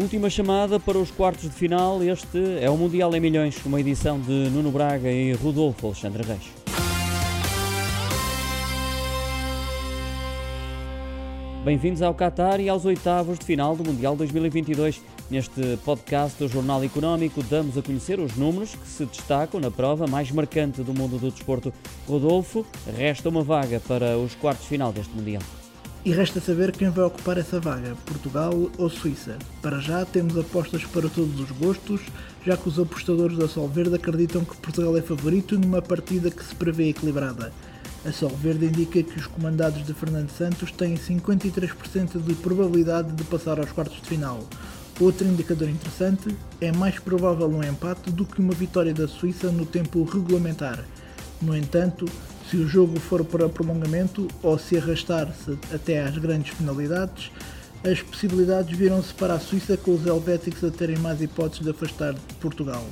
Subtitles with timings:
[0.00, 2.00] Última chamada para os quartos de final.
[2.04, 6.44] Este é o Mundial em Milhões, uma edição de Nuno Braga e Rodolfo Alexandre Reis.
[11.64, 15.02] Bem-vindos ao Qatar e aos oitavos de final do Mundial 2022.
[15.28, 20.06] Neste podcast do Jornal Económico damos a conhecer os números que se destacam na prova
[20.06, 21.74] mais marcante do mundo do desporto.
[22.06, 22.64] Rodolfo,
[22.96, 25.42] resta uma vaga para os quartos de final deste Mundial.
[26.08, 29.36] E resta saber quem vai ocupar essa vaga, Portugal ou Suíça.
[29.60, 32.00] Para já temos apostas para todos os gostos,
[32.46, 36.54] já que os apostadores da Solverde acreditam que Portugal é favorito numa partida que se
[36.54, 37.52] prevê equilibrada.
[38.06, 43.58] A Solverde indica que os comandados de Fernando Santos têm 53% de probabilidade de passar
[43.58, 44.48] aos quartos de final.
[44.98, 49.66] Outro indicador interessante é mais provável um empate do que uma vitória da Suíça no
[49.66, 50.82] tempo regulamentar.
[51.42, 52.06] No entanto,
[52.48, 57.30] se o jogo for para prolongamento ou se arrastar-se até às grandes finalidades,
[57.84, 62.14] as possibilidades viram-se para a Suíça com os helvéticos a terem mais hipóteses de afastar
[62.14, 62.84] de Portugal.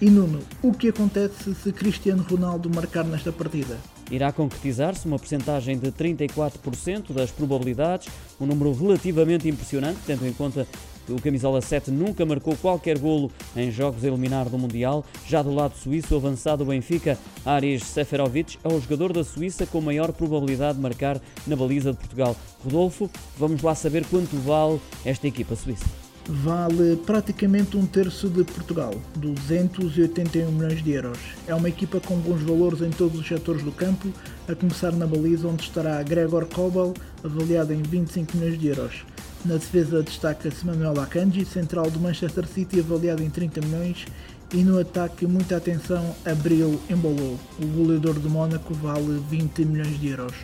[0.00, 3.78] E Nuno, o que acontece se Cristiano Ronaldo marcar nesta partida?
[4.10, 8.08] Irá concretizar-se uma percentagem de 34% das probabilidades,
[8.40, 10.66] um número relativamente impressionante, tendo em conta
[11.08, 15.04] o camisola 7 nunca marcou qualquer golo em jogos a eliminar do Mundial.
[15.26, 19.80] Já do lado suíço, o avançado Benfica, Aris Seferovic, é o jogador da Suíça com
[19.80, 22.36] maior probabilidade de marcar na baliza de Portugal.
[22.62, 25.86] Rodolfo, vamos lá saber quanto vale esta equipa suíça
[26.28, 31.18] vale praticamente um terço de Portugal, 281 milhões de euros.
[31.46, 34.08] É uma equipa com bons valores em todos os setores do campo,
[34.48, 36.94] a começar na baliza onde estará Gregor Kobel,
[37.24, 39.04] avaliado em 25 milhões de euros.
[39.44, 44.06] Na defesa destaca-se Manuel Akanji, central do Manchester City, avaliado em 30 milhões,
[44.54, 49.98] e no ataque muita atenção a Bril Embolo, o goleador do Mónaco vale 20 milhões
[49.98, 50.34] de euros.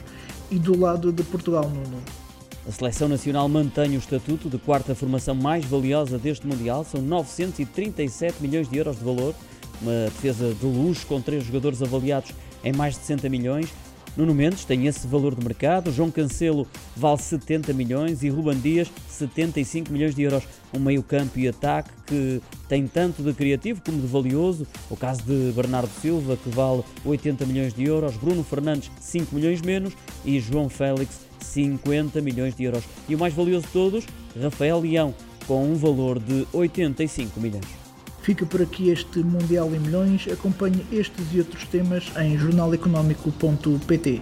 [0.50, 2.02] E do lado de Portugal, Nuno,
[2.68, 8.42] a seleção nacional mantém o estatuto de quarta formação mais valiosa deste Mundial, são 937
[8.42, 9.34] milhões de euros de valor,
[9.80, 12.32] uma defesa de luxo com três jogadores avaliados
[12.62, 13.68] em mais de 60 milhões.
[14.18, 18.90] Nuno Mendes tem esse valor de mercado, João Cancelo vale 70 milhões e Ruban Dias
[19.08, 20.42] 75 milhões de euros.
[20.74, 24.66] Um meio-campo e ataque que tem tanto de criativo como de valioso.
[24.90, 29.62] O caso de Bernardo Silva, que vale 80 milhões de euros, Bruno Fernandes 5 milhões
[29.62, 32.82] menos e João Félix 50 milhões de euros.
[33.08, 34.04] E o mais valioso de todos,
[34.42, 35.14] Rafael Leão,
[35.46, 37.77] com um valor de 85 milhões.
[38.28, 40.28] Fica por aqui este Mundial em Milhões.
[40.30, 44.20] Acompanhe estes e outros temas em jornaleconómico.pt.